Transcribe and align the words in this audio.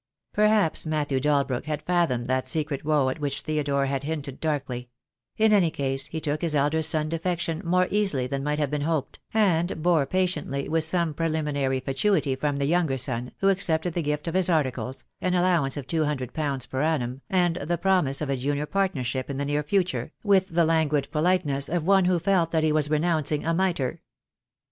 Perhaps 0.33 0.87
Matthew 0.87 1.19
Dalbrook 1.19 1.65
had 1.65 1.83
fathomed 1.83 2.25
that 2.25 2.47
secret 2.47 2.83
woe 2.83 3.09
at 3.09 3.19
which 3.19 3.41
Theodore 3.41 3.85
had 3.85 4.01
hinted 4.03 4.39
darkly; 4.39 4.89
in 5.37 5.53
any 5.53 5.69
case 5.69 6.07
he 6.07 6.19
took 6.19 6.41
his 6.41 6.55
elder 6.55 6.81
son's 6.81 7.11
defection 7.11 7.61
more 7.63 7.87
easily 7.91 8.25
than 8.25 8.43
might 8.43 8.57
have 8.57 8.71
been 8.71 8.81
hoped, 8.81 9.19
and 9.31 9.83
bore 9.83 10.07
patiently 10.07 10.67
with 10.67 10.85
some 10.85 11.13
pre 11.13 11.27
liminary 11.27 11.85
fatuity 11.85 12.35
from 12.35 12.55
the 12.57 12.65
younger 12.65 12.97
son, 12.97 13.31
who 13.41 13.49
accepted 13.49 13.93
the 13.93 14.01
gift 14.01 14.27
of 14.27 14.33
his 14.33 14.49
articles, 14.49 15.03
an 15.21 15.35
allowance 15.35 15.77
of 15.77 15.85
two 15.85 16.03
hundred 16.03 16.33
pounds 16.33 16.65
per 16.65 16.81
annum, 16.81 17.21
and 17.29 17.57
the 17.57 17.77
promise 17.77 18.21
of 18.21 18.29
a 18.31 18.37
junior 18.37 18.65
partnership 18.65 19.29
in 19.29 19.37
the 19.37 19.45
near 19.45 19.61
future, 19.61 20.11
with 20.23 20.49
the 20.49 20.65
languid 20.65 21.07
politeness 21.11 21.69
of 21.69 21.85
one 21.85 22.05
who 22.05 22.17
felt 22.17 22.49
that 22.49 22.63
he 22.63 22.71
was 22.71 22.89
renouncing 22.89 23.45
a 23.45 23.53
mitre. 23.53 23.99